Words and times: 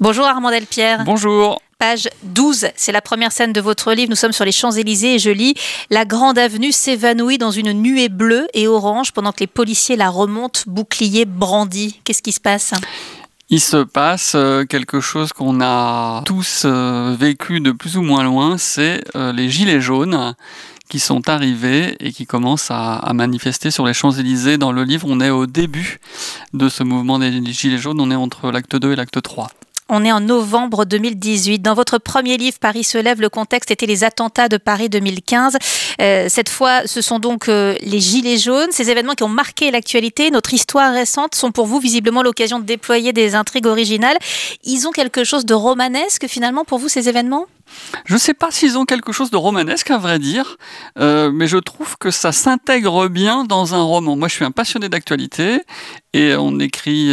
Bonjour 0.00 0.24
Armand 0.24 0.50
Delpierre. 0.50 1.04
Bonjour. 1.04 1.60
Page 1.78 2.08
12, 2.22 2.68
c'est 2.74 2.90
la 2.90 3.02
première 3.02 3.32
scène 3.32 3.52
de 3.52 3.60
votre 3.60 3.92
livre. 3.92 4.08
Nous 4.08 4.16
sommes 4.16 4.32
sur 4.32 4.46
les 4.46 4.52
Champs-Élysées 4.52 5.16
et 5.16 5.18
je 5.18 5.28
lis 5.28 5.54
La 5.90 6.06
grande 6.06 6.38
avenue 6.38 6.72
s'évanouit 6.72 7.36
dans 7.36 7.50
une 7.50 7.74
nuée 7.74 8.08
bleue 8.08 8.48
et 8.54 8.66
orange 8.66 9.12
pendant 9.12 9.30
que 9.30 9.40
les 9.40 9.46
policiers 9.46 9.96
la 9.96 10.08
remontent, 10.08 10.60
bouclier 10.66 11.26
brandi. 11.26 12.00
Qu'est-ce 12.04 12.22
qui 12.22 12.32
se 12.32 12.40
passe? 12.40 12.72
Il 13.50 13.60
se 13.60 13.76
passe 13.76 14.32
euh, 14.36 14.64
quelque 14.64 15.00
chose 15.00 15.34
qu'on 15.34 15.60
a 15.60 16.22
tous 16.24 16.62
euh, 16.64 17.14
vécu 17.18 17.60
de 17.60 17.70
plus 17.70 17.98
ou 17.98 18.02
moins 18.02 18.24
loin, 18.24 18.56
c'est 18.56 19.02
euh, 19.16 19.32
les 19.32 19.50
gilets 19.50 19.82
jaunes 19.82 20.34
qui 20.88 20.98
sont 20.98 21.28
arrivés 21.28 21.96
et 22.00 22.12
qui 22.12 22.24
commencent 22.24 22.70
à, 22.70 23.12
manifester 23.12 23.70
sur 23.70 23.84
les 23.84 23.92
Champs-Élysées. 23.92 24.56
Dans 24.56 24.72
le 24.72 24.82
livre, 24.84 25.06
on 25.10 25.20
est 25.20 25.30
au 25.30 25.46
début 25.46 26.00
de 26.54 26.70
ce 26.70 26.84
mouvement 26.84 27.18
des 27.18 27.30
Gilets 27.52 27.78
jaunes, 27.78 28.00
on 28.00 28.10
est 28.10 28.16
entre 28.16 28.50
l'acte 28.50 28.76
2 28.76 28.92
et 28.92 28.96
l'acte 28.96 29.20
3. 29.20 29.50
On 29.92 30.04
est 30.04 30.12
en 30.12 30.20
novembre 30.20 30.84
2018. 30.84 31.58
Dans 31.58 31.74
votre 31.74 31.98
premier 31.98 32.36
livre, 32.36 32.58
Paris 32.60 32.84
se 32.84 32.96
lève, 32.96 33.20
le 33.20 33.28
contexte 33.28 33.72
était 33.72 33.86
les 33.86 34.04
attentats 34.04 34.48
de 34.48 34.56
Paris 34.56 34.88
2015. 34.88 35.58
Euh, 36.00 36.26
cette 36.28 36.48
fois, 36.48 36.86
ce 36.86 37.00
sont 37.00 37.18
donc 37.18 37.48
euh, 37.48 37.74
les 37.80 37.98
Gilets 37.98 38.38
jaunes. 38.38 38.70
Ces 38.70 38.88
événements 38.88 39.14
qui 39.14 39.24
ont 39.24 39.28
marqué 39.28 39.72
l'actualité, 39.72 40.30
notre 40.30 40.54
histoire 40.54 40.92
récente, 40.92 41.34
sont 41.34 41.50
pour 41.50 41.66
vous 41.66 41.80
visiblement 41.80 42.22
l'occasion 42.22 42.60
de 42.60 42.64
déployer 42.64 43.12
des 43.12 43.34
intrigues 43.34 43.66
originales. 43.66 44.16
Ils 44.62 44.86
ont 44.86 44.92
quelque 44.92 45.24
chose 45.24 45.44
de 45.44 45.54
romanesque 45.54 46.28
finalement 46.28 46.64
pour 46.64 46.78
vous, 46.78 46.88
ces 46.88 47.08
événements? 47.08 47.46
Je 48.04 48.14
ne 48.14 48.18
sais 48.18 48.34
pas 48.34 48.52
s'ils 48.52 48.78
ont 48.78 48.84
quelque 48.84 49.10
chose 49.10 49.32
de 49.32 49.36
romanesque, 49.36 49.90
à 49.90 49.98
vrai 49.98 50.20
dire, 50.20 50.56
euh, 51.00 51.32
mais 51.32 51.48
je 51.48 51.56
trouve 51.56 51.96
que 51.98 52.12
ça 52.12 52.30
s'intègre 52.30 53.08
bien 53.08 53.42
dans 53.42 53.74
un 53.74 53.82
roman. 53.82 54.14
Moi, 54.14 54.28
je 54.28 54.34
suis 54.34 54.44
un 54.44 54.52
passionné 54.52 54.88
d'actualité 54.88 55.62
et 56.12 56.36
on 56.36 56.60
écrit 56.60 57.12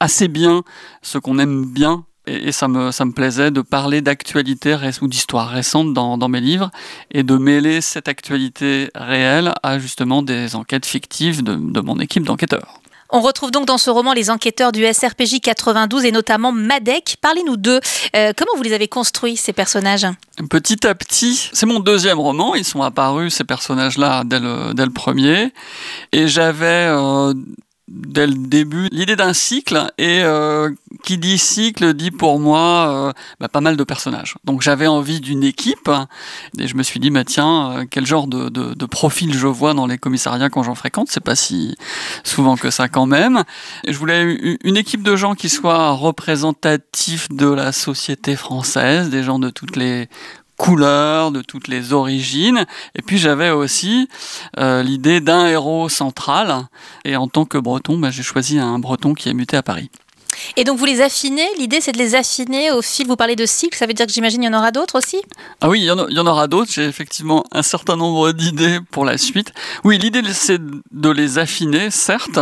assez 0.00 0.28
bien 0.28 0.62
ce 1.02 1.18
qu'on 1.18 1.38
aime 1.38 1.64
bien 1.64 2.04
et, 2.28 2.52
ça, 2.52 2.68
me, 2.68 2.92
ça 2.92 3.04
me 3.04 3.12
plaisait 3.12 3.50
de 3.50 3.60
parler 3.60 4.00
d'actualité 4.00 4.76
ou 5.00 5.08
d'histoire 5.08 5.48
récente 5.48 5.94
dans, 5.94 6.18
dans, 6.18 6.28
mes 6.28 6.40
livres 6.40 6.70
et 7.10 7.22
de 7.22 7.36
mêler 7.36 7.80
cette 7.80 8.08
actualité 8.08 8.90
réelle 8.94 9.52
à 9.62 9.78
justement 9.78 10.22
des 10.22 10.54
enquêtes 10.54 10.86
fictives 10.86 11.42
de, 11.42 11.54
de 11.54 11.80
mon 11.80 11.98
équipe 11.98 12.24
d'enquêteurs. 12.24 12.80
On 13.10 13.22
retrouve 13.22 13.50
donc 13.50 13.64
dans 13.64 13.78
ce 13.78 13.88
roman 13.88 14.12
les 14.12 14.28
enquêteurs 14.28 14.70
du 14.70 14.84
SRPJ 14.84 15.40
92 15.42 16.04
et 16.04 16.12
notamment 16.12 16.52
Madec. 16.52 17.16
Parlez-nous 17.22 17.56
d'eux. 17.56 17.80
Euh, 18.14 18.32
comment 18.36 18.50
vous 18.54 18.62
les 18.62 18.74
avez 18.74 18.86
construits, 18.86 19.38
ces 19.38 19.54
personnages? 19.54 20.06
Petit 20.50 20.86
à 20.86 20.94
petit, 20.94 21.48
c'est 21.54 21.64
mon 21.64 21.80
deuxième 21.80 22.20
roman. 22.20 22.54
Ils 22.54 22.66
sont 22.66 22.82
apparus, 22.82 23.34
ces 23.34 23.44
personnages-là, 23.44 24.24
dès 24.26 24.40
le, 24.40 24.74
dès 24.74 24.84
le 24.84 24.92
premier. 24.92 25.54
Et 26.12 26.28
j'avais 26.28 26.66
euh, 26.90 27.32
dès 27.88 28.26
le 28.26 28.34
début 28.34 28.88
l'idée 28.92 29.16
d'un 29.16 29.32
cycle 29.32 29.90
et 29.98 30.20
euh, 30.22 30.70
qui 31.04 31.18
dit 31.18 31.38
cycle 31.38 31.94
dit 31.94 32.10
pour 32.10 32.38
moi 32.38 33.08
euh, 33.08 33.12
bah, 33.40 33.48
pas 33.48 33.60
mal 33.60 33.76
de 33.76 33.84
personnages. 33.84 34.36
Donc 34.44 34.62
j'avais 34.62 34.86
envie 34.86 35.20
d'une 35.20 35.42
équipe 35.42 35.90
et 36.58 36.66
je 36.66 36.76
me 36.76 36.82
suis 36.82 37.00
dit 37.00 37.10
bah 37.10 37.24
tiens 37.24 37.72
euh, 37.72 37.84
quel 37.90 38.06
genre 38.06 38.26
de, 38.26 38.48
de, 38.48 38.86
profil 38.86 39.34
je 39.34 39.46
vois 39.46 39.74
dans 39.74 39.86
les 39.86 39.98
commissariats 39.98 40.50
quand 40.50 40.62
j'en 40.62 40.74
fréquente? 40.74 41.08
C'est 41.10 41.22
pas 41.22 41.36
si 41.36 41.76
souvent 42.24 42.56
que 42.56 42.70
ça 42.70 42.88
quand 42.88 43.06
même. 43.06 43.44
Et 43.84 43.92
je 43.92 43.98
voulais 43.98 44.58
une 44.62 44.76
équipe 44.76 45.02
de 45.02 45.16
gens 45.16 45.34
qui 45.34 45.48
soient 45.48 45.90
représentatifs 45.92 47.28
de 47.30 47.48
la 47.48 47.72
société 47.72 48.36
française, 48.36 49.10
des 49.10 49.22
gens 49.22 49.38
de 49.38 49.50
toutes 49.50 49.76
les 49.76 50.08
couleurs, 50.58 51.30
de 51.30 51.40
toutes 51.40 51.68
les 51.68 51.94
origines. 51.94 52.66
Et 52.94 53.00
puis 53.00 53.16
j'avais 53.16 53.50
aussi 53.50 54.08
euh, 54.58 54.82
l'idée 54.82 55.20
d'un 55.20 55.46
héros 55.46 55.88
central. 55.88 56.66
Et 57.06 57.16
en 57.16 57.28
tant 57.28 57.46
que 57.46 57.56
breton, 57.56 57.96
bah, 57.96 58.10
j'ai 58.10 58.22
choisi 58.22 58.58
un 58.58 58.78
breton 58.78 59.14
qui 59.14 59.30
est 59.30 59.34
muté 59.34 59.56
à 59.56 59.62
Paris. 59.62 59.90
Et 60.56 60.64
donc 60.64 60.78
vous 60.78 60.84
les 60.84 61.00
affinez, 61.00 61.46
l'idée 61.58 61.80
c'est 61.80 61.92
de 61.92 61.98
les 61.98 62.14
affiner 62.14 62.70
au 62.70 62.82
fil, 62.82 63.06
vous 63.06 63.16
parlez 63.16 63.36
de 63.36 63.46
cycle, 63.46 63.76
ça 63.76 63.86
veut 63.86 63.92
dire 63.92 64.06
que 64.06 64.12
j'imagine 64.12 64.42
il 64.42 64.46
y 64.46 64.48
en 64.48 64.58
aura 64.58 64.70
d'autres 64.70 64.98
aussi? 64.98 65.18
Ah 65.60 65.68
oui, 65.68 65.80
il 65.80 65.84
y, 65.84 65.90
en, 65.90 66.26
aura 66.26 66.46
d'autres, 66.46 66.70
j'ai 66.72 66.84
effectivement 66.84 67.44
un 67.52 67.62
certain 67.62 67.96
nombre 67.96 68.32
d'idées 68.32 68.78
pour 68.90 69.04
la 69.04 69.18
suite. 69.18 69.52
Oui, 69.84 69.98
l'idée 69.98 70.22
c'est 70.32 70.60
de 70.60 71.10
les 71.10 71.38
affiner, 71.38 71.90
certes, 71.90 72.38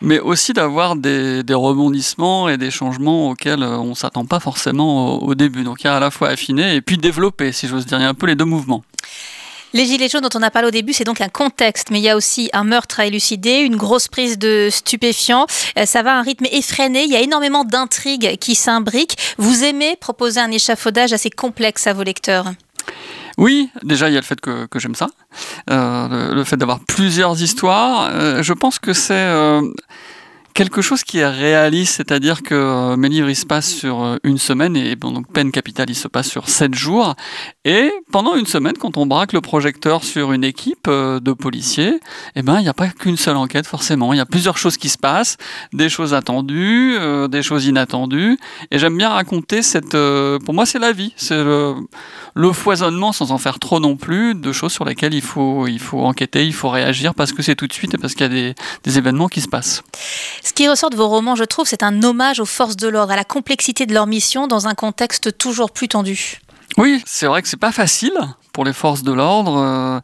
mais 0.00 0.18
aussi 0.18 0.52
d'avoir 0.52 0.96
des, 0.96 1.42
rebondissements 1.50 2.48
et 2.48 2.56
des 2.56 2.70
changements 2.70 3.30
auxquels 3.30 3.62
on 3.62 3.90
ne 3.90 3.94
s'attend 3.94 4.24
pas 4.24 4.40
forcément 4.40 5.22
au, 5.22 5.34
début. 5.34 5.62
Donc 5.62 5.82
il 5.82 5.84
y 5.84 5.90
a 5.90 5.96
à 5.96 6.00
la 6.00 6.10
fois 6.10 6.28
affiner 6.28 6.74
et 6.74 6.80
puis 6.80 6.98
développer, 6.98 7.52
si 7.52 7.68
j'ose 7.68 7.86
dire, 7.86 7.98
un 7.98 8.14
peu 8.14 8.26
les 8.26 8.34
deux 8.34 8.44
mouvements. 8.44 8.82
Les 9.72 9.86
Gilets 9.86 10.08
jaunes 10.08 10.22
dont 10.22 10.38
on 10.38 10.42
a 10.42 10.50
parlé 10.50 10.68
au 10.68 10.72
début, 10.72 10.92
c'est 10.92 11.04
donc 11.04 11.20
un 11.20 11.28
contexte, 11.28 11.90
mais 11.90 12.00
il 12.00 12.02
y 12.02 12.08
a 12.08 12.16
aussi 12.16 12.50
un 12.52 12.64
meurtre 12.64 13.00
à 13.00 13.06
élucider, 13.06 13.58
une 13.58 13.76
grosse 13.76 14.08
prise 14.08 14.36
de 14.36 14.68
stupéfiants. 14.70 15.46
Euh, 15.78 15.86
ça 15.86 16.02
va 16.02 16.14
à 16.14 16.18
un 16.18 16.22
rythme 16.22 16.46
effréné, 16.50 17.04
il 17.04 17.10
y 17.10 17.16
a 17.16 17.20
énormément 17.20 17.64
d'intrigues 17.64 18.36
qui 18.38 18.56
s'imbriquent. 18.56 19.16
Vous 19.38 19.62
aimez 19.62 19.96
proposer 19.96 20.40
un 20.40 20.50
échafaudage 20.50 21.12
assez 21.12 21.30
complexe 21.30 21.86
à 21.86 21.92
vos 21.92 22.02
lecteurs? 22.02 22.46
Oui, 23.38 23.70
déjà 23.84 24.08
il 24.08 24.14
y 24.14 24.16
a 24.16 24.20
le 24.20 24.26
fait 24.26 24.40
que, 24.40 24.66
j'aime 24.76 24.96
ça, 24.96 25.08
euh, 25.70 26.34
le, 26.34 26.44
fait 26.44 26.56
d'avoir 26.56 26.80
plusieurs 26.80 27.40
histoires. 27.40 28.10
Euh, 28.12 28.42
je 28.42 28.52
pense 28.52 28.78
que 28.78 28.92
c'est 28.92 29.28
quelque 30.54 30.82
chose 30.82 31.04
qui 31.04 31.18
est 31.18 31.28
réaliste, 31.28 31.94
c'est-à-dire 31.96 32.42
que 32.42 32.54
euh, 32.54 32.96
mes 32.96 33.08
livres 33.08 33.28
ils 33.28 33.36
se 33.36 33.46
passent 33.46 33.72
sur 33.72 34.02
euh, 34.02 34.16
une 34.24 34.38
semaine 34.38 34.76
et 34.76 34.96
donc 34.96 35.32
Peine 35.32 35.52
Capital 35.52 35.88
il 35.88 35.94
se 35.94 36.08
passe 36.08 36.28
sur 36.28 36.48
sept 36.48 36.74
jours. 36.74 37.14
Et 37.64 37.92
pendant 38.12 38.34
une 38.34 38.46
semaine 38.46 38.74
quand 38.78 38.96
on 38.96 39.06
braque 39.06 39.32
le 39.32 39.40
projecteur 39.40 40.04
sur 40.04 40.32
une 40.32 40.44
équipe 40.44 40.86
euh, 40.88 41.20
de 41.20 41.32
policiers, 41.32 42.00
eh 42.36 42.42
ben 42.42 42.58
il 42.58 42.62
n'y 42.62 42.68
a 42.68 42.74
pas 42.74 42.88
qu'une 42.88 43.16
seule 43.16 43.36
enquête 43.36 43.66
forcément, 43.66 44.12
il 44.12 44.16
y 44.16 44.20
a 44.20 44.26
plusieurs 44.26 44.58
choses 44.58 44.76
qui 44.76 44.88
se 44.88 44.98
passent, 44.98 45.36
des 45.72 45.88
choses 45.88 46.14
attendues, 46.14 46.96
des 47.28 47.42
choses 47.42 47.66
inattendues. 47.66 48.38
Et 48.70 48.78
j'aime 48.78 48.96
bien 48.96 49.10
raconter 49.10 49.62
cette, 49.62 49.96
pour 50.44 50.54
moi 50.54 50.66
c'est 50.66 50.78
la 50.78 50.92
vie, 50.92 51.12
c'est 51.16 51.42
le, 51.42 52.52
foisonnement 52.52 53.12
sans 53.12 53.30
en 53.30 53.38
faire 53.38 53.58
trop 53.58 53.80
non 53.80 53.96
plus 53.96 54.34
de 54.34 54.52
choses 54.52 54.72
sur 54.72 54.84
lesquelles 54.84 55.14
il 55.14 55.22
faut 55.22 55.66
il 55.68 55.78
faut 55.78 56.00
enquêter, 56.00 56.44
il 56.44 56.52
faut 56.52 56.68
réagir 56.68 57.14
parce 57.14 57.32
que 57.32 57.42
c'est 57.42 57.54
tout 57.54 57.66
de 57.66 57.72
suite 57.72 57.94
et 57.94 57.98
parce 57.98 58.14
qu'il 58.14 58.32
y 58.32 58.48
a 58.50 58.54
des 58.84 58.98
événements 58.98 59.28
qui 59.28 59.40
se 59.40 59.48
passent. 59.48 59.82
Ce 60.42 60.52
qui 60.52 60.68
ressort 60.68 60.90
de 60.90 60.96
vos 60.96 61.08
romans, 61.08 61.34
je 61.34 61.44
trouve, 61.44 61.66
c'est 61.66 61.82
un 61.82 62.02
hommage 62.02 62.40
aux 62.40 62.46
forces 62.46 62.76
de 62.76 62.88
l'ordre, 62.88 63.12
à 63.12 63.16
la 63.16 63.24
complexité 63.24 63.86
de 63.86 63.94
leur 63.94 64.06
mission 64.06 64.46
dans 64.46 64.68
un 64.68 64.74
contexte 64.74 65.36
toujours 65.36 65.70
plus 65.70 65.88
tendu. 65.88 66.40
Oui, 66.78 67.02
c'est 67.04 67.26
vrai 67.26 67.42
que 67.42 67.48
c'est 67.48 67.58
pas 67.58 67.72
facile 67.72 68.12
pour 68.52 68.64
les 68.64 68.72
forces 68.72 69.02
de 69.02 69.12
l'ordre. 69.12 69.56
Euh, 69.58 70.00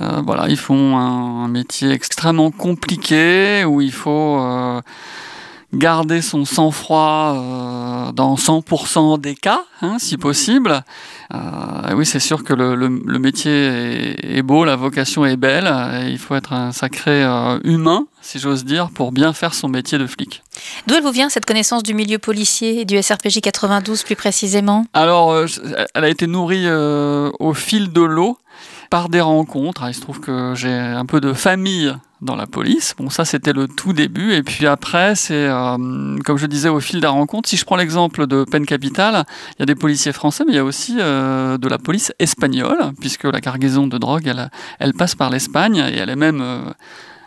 euh, 0.00 0.22
voilà, 0.24 0.48
ils 0.48 0.56
font 0.56 0.96
un, 0.96 1.48
métier 1.48 1.90
extrêmement 1.90 2.50
compliqué 2.50 3.64
où 3.64 3.80
il 3.80 3.92
faut 3.92 4.38
euh, 4.40 4.80
garder 5.74 6.20
son 6.20 6.44
sang-froid 6.44 7.34
euh, 7.36 8.12
dans 8.12 8.34
100% 8.34 9.20
des 9.20 9.34
cas, 9.34 9.64
hein, 9.80 9.96
si 9.98 10.16
possible. 10.16 10.84
Euh, 11.32 11.38
oui, 11.94 12.04
c'est 12.04 12.20
sûr 12.20 12.44
que 12.44 12.52
le, 12.52 12.88
métier 13.18 14.36
est, 14.36 14.42
beau, 14.42 14.64
la 14.64 14.76
vocation 14.76 15.24
est 15.24 15.36
belle, 15.36 15.66
et 15.66 16.10
il 16.10 16.18
faut 16.18 16.34
être 16.34 16.52
un 16.52 16.72
sacré 16.72 17.24
euh, 17.24 17.58
humain, 17.64 18.06
si 18.20 18.38
j'ose 18.38 18.64
dire, 18.64 18.90
pour 18.90 19.12
bien 19.12 19.32
faire 19.32 19.54
son 19.54 19.68
métier 19.68 19.98
de 19.98 20.06
flic. 20.06 20.42
D'où 20.86 20.94
elle 20.94 21.02
vous 21.02 21.10
vient 21.10 21.30
cette 21.30 21.46
connaissance 21.46 21.82
du 21.82 21.94
milieu 21.94 22.18
policier 22.18 22.80
et 22.80 22.84
du 22.84 23.00
SRPJ 23.00 23.40
92 23.40 24.02
plus 24.02 24.16
précisément? 24.16 24.84
Alors, 24.92 25.34
elle 25.94 26.04
a 26.04 26.08
été 26.08 26.26
nourrie 26.26 26.70
au 26.70 27.54
fil 27.54 27.92
de 27.92 28.02
l'eau 28.02 28.36
par 28.92 29.08
des 29.08 29.22
rencontres. 29.22 29.84
Il 29.88 29.94
se 29.94 30.02
trouve 30.02 30.20
que 30.20 30.52
j'ai 30.54 30.70
un 30.70 31.06
peu 31.06 31.22
de 31.22 31.32
famille 31.32 31.96
dans 32.20 32.36
la 32.36 32.46
police. 32.46 32.94
Bon, 32.98 33.08
ça 33.08 33.24
c'était 33.24 33.54
le 33.54 33.66
tout 33.66 33.94
début. 33.94 34.34
Et 34.34 34.42
puis 34.42 34.66
après, 34.66 35.14
c'est 35.14 35.46
euh, 35.46 36.18
comme 36.26 36.36
je 36.36 36.44
disais 36.44 36.68
au 36.68 36.78
fil 36.78 37.00
des 37.00 37.06
rencontres. 37.06 37.48
Si 37.48 37.56
je 37.56 37.64
prends 37.64 37.76
l'exemple 37.76 38.26
de 38.26 38.44
Peine 38.44 38.66
Capitale, 38.66 39.24
il 39.52 39.60
y 39.60 39.62
a 39.62 39.66
des 39.66 39.76
policiers 39.76 40.12
français, 40.12 40.44
mais 40.46 40.52
il 40.52 40.56
y 40.56 40.58
a 40.58 40.64
aussi 40.64 40.98
euh, 41.00 41.56
de 41.56 41.68
la 41.68 41.78
police 41.78 42.12
espagnole, 42.18 42.92
puisque 43.00 43.24
la 43.24 43.40
cargaison 43.40 43.86
de 43.86 43.96
drogue, 43.96 44.26
elle, 44.26 44.50
elle 44.78 44.92
passe 44.92 45.14
par 45.14 45.30
l'Espagne 45.30 45.78
et 45.78 45.96
elle 45.96 46.10
est 46.10 46.14
même 46.14 46.42
euh, 46.42 46.60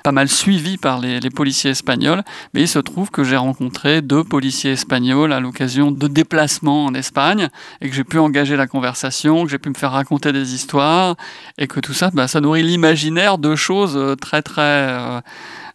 pas 0.05 0.11
mal 0.11 0.29
suivi 0.29 0.77
par 0.77 0.99
les, 0.99 1.19
policiers 1.31 1.71
espagnols, 1.71 2.23
mais 2.53 2.61
il 2.61 2.67
se 2.67 2.77
trouve 2.77 3.09
que 3.09 3.23
j'ai 3.23 3.37
rencontré 3.37 4.03
deux 4.03 4.23
policiers 4.23 4.73
espagnols 4.73 5.33
à 5.33 5.39
l'occasion 5.39 5.89
de 5.89 6.07
déplacements 6.07 6.85
en 6.85 6.93
Espagne 6.93 7.49
et 7.81 7.89
que 7.89 7.95
j'ai 7.95 8.03
pu 8.03 8.19
engager 8.19 8.55
la 8.55 8.67
conversation, 8.67 9.45
que 9.45 9.49
j'ai 9.49 9.57
pu 9.57 9.69
me 9.69 9.73
faire 9.73 9.93
raconter 9.93 10.31
des 10.31 10.53
histoires 10.53 11.15
et 11.57 11.65
que 11.65 11.79
tout 11.79 11.95
ça, 11.95 12.11
bah, 12.13 12.27
ça 12.27 12.39
nourrit 12.39 12.61
l'imaginaire 12.61 13.39
de 13.39 13.55
choses 13.55 13.97
euh, 13.97 14.15
très 14.15 14.43
très 14.43 14.61
euh, 14.61 15.21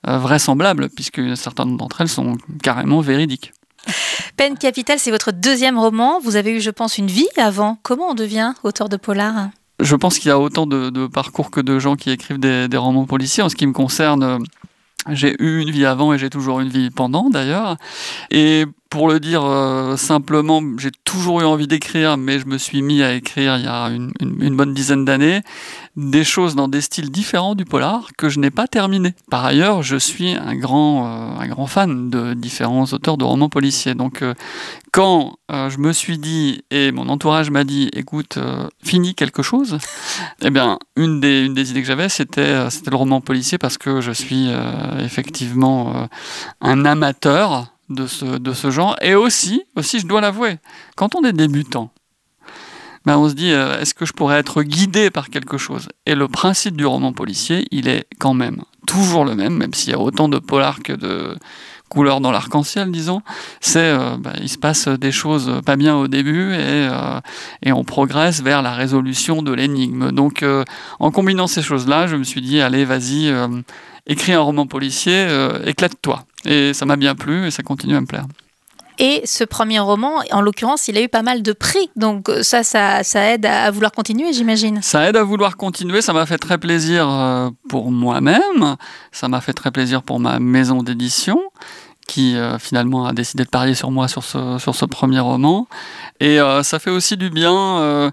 euh, 0.07 0.19
vraisemblables 0.19 0.91
puisque 0.91 1.37
certaines 1.37 1.77
d'entre 1.77 2.01
elles 2.01 2.09
sont 2.09 2.39
carrément 2.63 3.01
véridiques. 3.01 3.53
Peine 4.37 4.57
Capitale, 4.57 5.01
c'est 5.01 5.11
votre 5.11 5.33
deuxième 5.33 5.77
roman. 5.77 6.21
Vous 6.21 6.37
avez 6.37 6.53
eu, 6.53 6.61
je 6.61 6.71
pense, 6.71 6.99
une 6.99 7.09
vie 7.09 7.29
avant. 7.37 7.79
Comment 7.83 8.11
on 8.11 8.15
devient 8.15 8.53
auteur 8.63 8.89
de 8.89 8.97
polar? 8.97 9.49
Je 9.81 9.97
pense 9.97 10.19
qu'il 10.19 10.29
y 10.29 10.33
a 10.33 10.39
autant 10.39 10.67
de, 10.67 11.07
parcours 11.07 11.51
que 11.51 11.61
de 11.61 11.79
gens 11.79 11.97
qui 11.97 12.11
écrivent 12.11 12.39
des, 12.39 12.77
romans 12.77 13.07
policiers. 13.07 13.43
En 13.43 13.49
ce 13.49 13.57
qui 13.57 13.67
me 13.67 13.73
concerne, 13.73 14.45
j'ai 15.09 15.35
eu 15.43 15.61
une 15.61 15.71
vie 15.71 15.87
avant 15.87 16.13
et 16.13 16.19
j'ai 16.19 16.31
toujours 16.31 16.61
une 16.61 16.69
vie 16.69 16.91
pendant 16.91 17.31
d'ailleurs. 17.31 17.77
Pour 18.91 19.07
le 19.07 19.21
dire 19.21 19.45
euh, 19.45 19.97
simplement, 19.97 20.61
j'ai 20.77 20.91
toujours 21.05 21.41
eu 21.41 21.45
envie 21.45 21.69
d'écrire, 21.69 22.17
mais 22.17 22.41
je 22.41 22.47
me 22.47 22.59
suis 22.59 22.83
mis 22.83 23.05
à 23.05 23.15
écrire 23.15 23.57
il 23.57 23.65
y 23.65 23.69
a 23.69 23.89
une, 23.89 24.57
bonne 24.57 24.75
dizaine 24.75 25.05
d'années, 25.05 25.43
des 25.97 26.25
choses 26.25 26.57
dans 26.57 26.67
des 26.67 26.81
styles 26.81 27.13
différents 27.13 27.55
du 27.55 27.65
polar 27.65 28.09
que 28.19 28.29
je 28.29 28.41
n'ai 28.41 28.51
pas 28.51 28.67
terminé. 28.67 29.15
Par 29.31 29.45
ailleurs, 29.45 29.85
je 29.85 29.97
suis 29.97 30.33
un 30.33 30.57
grand, 30.57 31.07
euh, 31.07 31.39
un 31.39 31.47
grand 31.47 31.69
fan 31.69 32.11
de 32.11 32.35
différents 32.35 32.85
auteurs 32.87 33.17
de 33.17 33.23
romans 33.23 33.49
policiers. 33.49 33.95
Donc, 33.95 34.23
euh, 34.23 34.35
quand 34.93 35.37
je 35.49 35.79
me 35.79 35.93
suis 35.93 36.19
dit, 36.19 36.63
et 36.73 36.91
mon 36.91 37.09
entourage 37.09 37.51
m'a 37.51 37.63
dit, 37.63 37.91
écoute, 37.93 38.39
finis 38.83 39.15
quelque 39.15 39.43
chose, 39.43 39.79
eh 40.43 40.51
bien, 40.51 40.79
une 40.97 41.21
des, 41.21 41.47
idées 41.71 41.81
que 41.81 41.87
j'avais, 41.87 42.09
c'était 42.09 42.55
le 42.55 42.97
roman 42.97 43.21
policier 43.21 43.57
parce 43.57 43.79
que 43.79 44.01
je 44.01 44.11
suis 44.11 44.49
effectivement 45.01 46.09
un 46.61 46.85
amateur 46.85 47.73
de 47.91 48.07
ce, 48.07 48.25
de 48.25 48.53
ce 48.53 48.71
genre. 48.71 48.97
Et 49.03 49.15
aussi, 49.15 49.63
aussi, 49.77 50.01
je 50.01 50.07
dois 50.07 50.21
l'avouer, 50.21 50.59
quand 50.97 51.15
on 51.15 51.25
est 51.25 51.33
débutant, 51.33 51.91
ben 53.07 53.17
on 53.17 53.29
se 53.29 53.35
dit, 53.35 53.53
euh, 53.53 53.81
est-ce 53.81 53.95
que 53.95 54.05
je 54.05 54.13
pourrais 54.13 54.39
être 54.39 54.63
guidé 54.63 55.11
par 55.11 55.31
quelque 55.31 55.59
chose? 55.59 55.89
Et 56.07 56.15
le 56.15 56.29
principe 56.29 56.77
du 56.77 56.87
roman 56.87 57.13
policier, 57.13 57.67
il 57.71 57.89
est 57.89 58.07
quand 58.19 58.35
même 58.35 58.63
toujours 58.87 59.25
le 59.25 59.35
même, 59.35 59.57
même 59.57 59.75
s'il 59.75 59.91
y 59.91 59.95
a 59.95 59.99
autant 59.99 60.29
de 60.29 60.39
polars 60.39 60.81
que 60.83 60.93
de 60.93 61.37
couleurs 61.89 62.21
dans 62.21 62.31
l'arc-en-ciel, 62.31 62.93
disons. 62.93 63.23
C'est, 63.61 63.81
euh, 63.81 64.17
ben, 64.19 64.33
il 64.41 64.49
se 64.49 64.59
passe 64.59 64.87
des 64.87 65.13
choses 65.13 65.51
pas 65.65 65.77
bien 65.77 65.97
au 65.97 66.09
début 66.09 66.53
et, 66.53 66.59
euh, 66.59 67.21
et 67.63 67.73
on 67.73 67.85
progresse 67.85 68.43
vers 68.43 68.63
la 68.63 68.75
résolution 68.75 69.43
de 69.43 69.53
l'énigme. 69.53 70.13
Donc, 70.13 70.45
en 70.99 71.11
combinant 71.11 71.47
ces 71.47 71.63
choses-là, 71.63 72.07
je 72.07 72.17
me 72.17 72.23
suis 72.23 72.43
dit, 72.43 72.61
allez, 72.61 72.85
vas-y, 72.85 73.33
écris 74.07 74.35
un 74.35 74.41
roman 74.41 74.67
policier, 74.67 75.27
éclate-toi. 75.65 76.25
Et 76.45 76.75
ça 76.75 76.87
m'a 76.87 76.97
bien 76.97 77.15
plu 77.15 77.47
et 77.47 77.51
ça 77.51 77.63
continue 77.63 77.97
à 77.97 78.01
me 78.01 78.07
plaire. 78.07 78.27
Et 79.03 79.23
ce 79.25 79.45
premier 79.45 79.79
roman, 79.79 80.23
en 80.31 80.43
l'occurrence, 80.43 80.87
il 80.89 80.99
a 80.99 81.01
eu 81.01 81.09
pas 81.09 81.23
mal 81.23 81.43
de 81.43 81.53
prix. 81.55 81.91
Donc 81.97 82.31
ça, 82.43 82.63
ça, 82.63 83.03
ça 83.03 83.31
aide 83.31 83.47
à 83.47 83.71
vouloir 83.71 83.93
continuer, 83.93 84.35
j'imagine. 84.35 84.83
Ça 84.83 85.09
aide 85.09 85.17
à 85.17 85.23
vouloir 85.23 85.57
continuer. 85.57 86.03
Ça 86.03 86.13
m'a 86.13 86.27
fait 86.27 86.37
très 86.37 86.59
plaisir 86.59 87.09
euh, 87.09 87.49
pour 87.71 87.91
moi-même. 87.91 88.77
Ça 89.11 89.29
m'a 89.29 89.41
fait 89.41 89.55
très 89.55 89.71
plaisir 89.71 90.03
pour 90.03 90.21
ma 90.21 90.39
maison 90.39 90.83
d'édition 90.83 91.41
qui 92.07 92.37
euh, 92.37 92.59
finalement 92.59 93.07
a 93.07 93.13
décidé 93.15 93.45
de 93.45 93.49
parier 93.49 93.75
sur 93.75 93.91
moi 93.91 94.07
sur 94.07 94.23
ce, 94.23 94.59
sur 94.59 94.75
ce 94.75 94.85
premier 94.85 95.21
roman. 95.21 95.67
Et 96.19 96.39
euh, 96.39 96.63
ça 96.63 96.79
fait 96.79 96.91
aussi 96.91 97.17
du 97.17 97.31
bien 97.31 98.11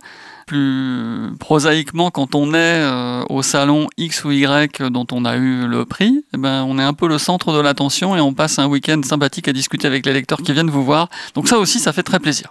plus 0.48 1.34
prosaïquement, 1.40 2.10
quand 2.10 2.34
on 2.34 2.54
est 2.54 2.82
euh, 2.82 3.24
au 3.30 3.44
salon 3.44 3.88
X 3.98 4.24
ou 4.24 4.32
Y 4.32 4.82
dont 4.90 5.06
on 5.12 5.26
a 5.26 5.36
eu 5.36 5.68
le 5.68 5.86
prix, 5.86 6.24
eh 6.34 6.38
ben, 6.38 6.64
on 6.64 6.80
est 6.80 6.84
un 6.84 6.94
peu 6.94 7.08
le 7.08 7.20
centre 7.20 7.54
de 7.54 7.60
l'attention 7.60 8.16
et 8.16 8.22
on 8.22 8.34
passe 8.34 8.58
un 8.58 8.66
week-end 8.66 9.02
sympathique 9.04 9.48
à 9.48 9.54
discuter 9.54 9.86
avec 9.86 10.06
les 10.06 10.14
lecteurs 10.14 10.42
qui 10.42 10.54
viennent 10.54 10.72
vous 10.72 10.86
voir. 10.86 11.10
Donc 11.36 11.48
ça 11.48 11.60
aussi, 11.60 11.80
ça 11.80 11.94
fait 11.94 12.04
très 12.04 12.20
plaisir. 12.20 12.50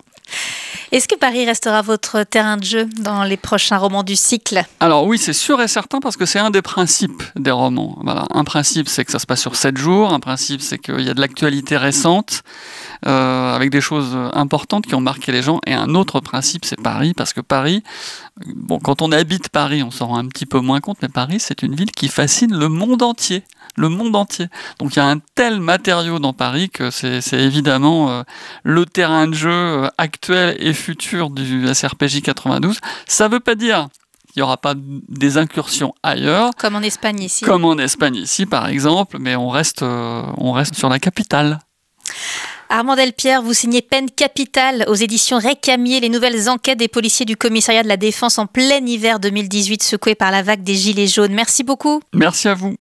Est-ce 0.93 1.09
que 1.09 1.17
Paris 1.17 1.45
restera 1.45 1.83
votre 1.83 2.23
terrain 2.23 2.57
de 2.57 2.65
jeu 2.65 2.89
dans 3.01 3.25
les 3.25 3.37
prochains 3.37 3.79
romans 3.79 4.05
du 4.05 4.15
cycle? 4.15 4.63
Alors 4.79 5.07
oui, 5.07 5.19
c'est 5.19 5.33
sûr 5.33 5.61
et 5.61 5.67
certain 5.67 5.99
parce 5.99 6.17
que 6.17 6.27
c'est 6.27 6.39
un 6.39 6.51
des 6.51 6.63
principes 6.63 7.23
des 7.35 7.51
romans. 7.51 7.99
Voilà. 8.03 8.27
Un 8.31 8.45
principe, 8.45 8.89
c'est 8.89 9.05
que 9.05 9.11
ça 9.11 9.19
se 9.19 9.27
passe 9.27 9.41
sur 9.41 9.57
7 9.57 9.77
jours. 9.77 10.13
Un 10.13 10.21
principe, 10.21 10.61
c'est 10.61 10.79
qu'il 10.79 11.01
y 11.01 11.11
a 11.11 11.15
de 11.15 11.21
l'actualité 11.21 11.77
récente 11.77 12.43
euh, 13.05 13.55
avec 13.55 13.71
des 13.71 13.81
choses 13.81 14.17
importantes 14.33 14.87
qui 14.87 14.95
ont 14.95 15.01
marqué 15.01 15.33
les 15.33 15.43
gens. 15.43 15.61
Et 15.67 15.75
un 15.75 15.95
autre 15.97 16.21
principe, 16.21 16.65
c'est 16.65 16.81
Paris 16.81 17.15
parce 17.15 17.33
que 17.33 17.41
Paris, 17.41 17.83
bon, 18.47 18.79
quand 18.79 19.03
on 19.03 19.11
habite 19.11 19.49
Paris, 19.49 19.83
on 19.83 19.91
s'en 19.91 20.07
rend 20.07 20.19
un 20.19 20.27
petit 20.27 20.47
peu 20.47 20.61
moins 20.61 20.81
compte, 20.81 20.99
mais 21.03 21.09
Paris, 21.09 21.41
c'est 21.41 21.63
une 21.63 21.75
ville 21.75 21.91
qui 21.91 22.09
fascine 22.09 22.57
le 22.57 22.69
monde 22.69 23.03
entier 23.03 23.43
le 23.77 23.89
monde 23.89 24.17
entier. 24.17 24.49
Donc 24.79 24.97
il 24.97 24.99
y 24.99 25.03
a 25.03 25.09
un 25.09 25.19
tel 25.35 25.61
matériau 25.61 26.19
dans 26.19 26.33
Paris 26.33 26.71
que 26.71 26.91
c'est 26.91 27.21
évidemment 27.33 28.11
euh, 28.11 28.23
le 28.65 28.87
terrain 28.87 29.29
de 29.29 29.35
jeu 29.35 29.51
euh, 29.51 29.89
actuel 29.99 30.57
et 30.59 30.73
futur 30.77 31.31
du 31.31 31.67
SRPJ 31.73 32.23
92. 32.23 32.79
Ça 33.07 33.29
ne 33.29 33.35
veut 33.35 33.41
pas 33.41 33.55
dire 33.55 33.89
qu'il 34.33 34.41
n'y 34.41 34.43
aura 34.43 34.57
pas 34.57 34.75
des 34.77 35.39
incursions 35.39 35.95
ailleurs. 36.03 36.51
Comme 36.59 36.77
en 36.77 36.83
Espagne 36.83 37.23
ici. 37.23 37.45
Comme 37.45 37.65
en 37.65 37.79
Espagne 37.79 38.17
ici, 38.17 38.47
par 38.47 38.69
exemple, 38.69 39.17
mais 39.19 39.35
on 39.35 39.49
reste, 39.49 39.83
euh, 39.83 40.23
on 40.39 40.53
reste 40.53 40.75
sur 40.75 40.89
la 40.89 40.99
capitale. 40.99 41.59
Armand 42.69 42.97
Delpierre, 42.97 43.43
vous 43.43 43.53
signez 43.53 43.81
Peine 43.81 44.11
capitale 44.11 44.85
aux 44.89 44.95
éditions 44.95 45.39
Récamier, 45.39 46.01
les 46.01 46.09
nouvelles 46.09 46.49
enquêtes 46.49 46.79
des 46.79 46.89
policiers 46.89 47.25
du 47.25 47.37
commissariat 47.37 47.85
de 47.85 47.89
la 47.89 47.97
Défense 47.97 48.39
en 48.39 48.47
plein 48.47 48.85
hiver 48.85 49.21
2018 49.21 49.83
secoués 49.83 50.17
par 50.17 50.33
la 50.33 50.43
vague 50.43 50.65
des 50.65 50.75
Gilets 50.75 51.07
jaunes. 51.07 51.33
Merci 51.33 51.63
beaucoup. 51.63 52.01
Merci 52.13 52.49
à 52.49 52.55
vous. 52.55 52.75